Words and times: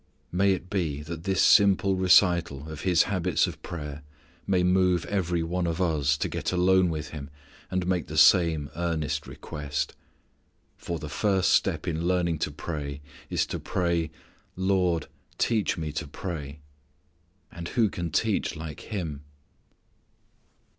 May 0.31 0.53
it 0.53 0.67
be 0.67 1.03
that 1.03 1.25
this 1.25 1.43
simple 1.43 1.95
recital 1.95 2.67
of 2.71 2.81
His 2.81 3.03
habits 3.03 3.45
of 3.45 3.61
prayer 3.61 4.01
may 4.47 4.63
move 4.63 5.05
every 5.05 5.43
one 5.43 5.67
of 5.67 5.79
us 5.79 6.17
to 6.17 6.27
get 6.27 6.51
alone 6.51 6.89
with 6.89 7.09
Him 7.09 7.29
and 7.69 7.85
make 7.85 8.07
the 8.07 8.17
same 8.17 8.71
earnest 8.75 9.27
request. 9.27 9.93
For 10.75 10.97
the 10.97 11.07
first 11.07 11.51
step 11.51 11.87
in 11.87 12.07
learning 12.07 12.39
to 12.39 12.51
pray 12.51 12.99
is 13.29 13.45
to 13.45 13.59
pray, 13.59 14.09
"Lord, 14.55 15.05
teach 15.37 15.77
me 15.77 15.91
to 15.91 16.07
pray." 16.07 16.61
And 17.51 17.67
who 17.67 17.87
can 17.87 18.09
teach 18.09 18.55
like 18.55 18.79
Him? 18.79 19.21